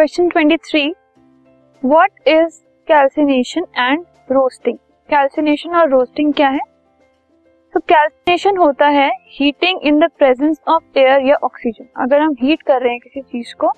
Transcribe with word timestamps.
Question 0.00 0.28
23 0.28 0.92
what 1.82 2.28
is 2.28 2.54
calcination 2.88 3.64
and 3.78 4.04
roasting 4.30 4.76
calcination 5.08 5.74
और 5.76 5.90
roasting 5.90 6.32
क्या 6.34 6.48
है? 6.48 6.60
तो 7.74 7.80
कैल्सिनेशन 7.80 8.56
होता 8.56 8.86
है 8.88 9.10
heating 9.30 9.80
in 9.82 9.98
the 9.98 10.08
presence 10.18 10.56
of 10.68 10.98
air 10.98 11.26
या 11.26 11.36
ऑक्सीजन 11.44 11.88
अगर 12.02 12.20
हम 12.20 12.36
हीट 12.42 12.62
कर 12.62 12.80
रहे 12.82 12.92
हैं 12.92 13.00
किसी 13.00 13.20
चीज़ 13.20 13.54
को, 13.54 13.72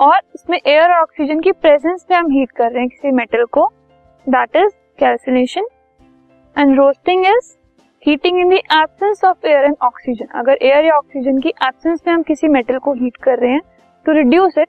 और 0.00 0.20
इसमें 0.34 0.58
एयर 0.58 0.92
और 0.92 1.00
ऑक्सीजन 1.00 1.40
की 1.40 1.52
प्रेजेंस 1.52 2.06
में 2.10 2.16
हम 2.18 2.30
हीट 2.30 2.50
कर 2.50 2.70
रहे 2.70 2.80
हैं 2.80 2.88
किसी 2.88 3.12
मेटल 3.12 3.44
को 3.50 3.66
that 4.26 4.56
is 4.56 4.70
calcination 4.98 5.68
and 6.56 6.76
roasting 6.78 7.26
is 7.26 7.52
heating 8.06 8.40
in 8.40 8.50
the 8.50 8.60
absence 8.74 9.24
of 9.24 9.46
air 9.46 9.64
and 9.64 9.76
oxygen 9.82 10.38
अगर 10.38 10.58
एयर 10.62 10.84
या 10.84 10.98
ऑक्सीजन 10.98 11.40
की 11.40 11.54
एब्सेंस 11.64 12.00
में 12.06 12.14
हम 12.14 12.22
किसी 12.22 12.48
मेटल 12.48 12.78
को 12.78 12.94
हीट 12.94 13.16
कर 13.16 13.38
रहे 13.38 13.52
हैं 13.52 13.62
to 14.06 14.12
reduce 14.12 14.58
it 14.58 14.68